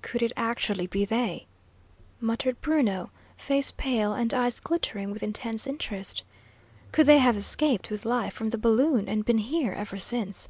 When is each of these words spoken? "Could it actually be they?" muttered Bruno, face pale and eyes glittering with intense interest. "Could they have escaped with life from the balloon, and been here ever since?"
"Could 0.00 0.22
it 0.22 0.30
actually 0.36 0.86
be 0.86 1.04
they?" 1.04 1.46
muttered 2.20 2.60
Bruno, 2.60 3.10
face 3.36 3.72
pale 3.72 4.12
and 4.12 4.32
eyes 4.32 4.60
glittering 4.60 5.10
with 5.10 5.24
intense 5.24 5.66
interest. 5.66 6.22
"Could 6.92 7.06
they 7.06 7.18
have 7.18 7.36
escaped 7.36 7.90
with 7.90 8.04
life 8.06 8.32
from 8.32 8.50
the 8.50 8.58
balloon, 8.58 9.08
and 9.08 9.24
been 9.24 9.38
here 9.38 9.72
ever 9.72 9.98
since?" 9.98 10.48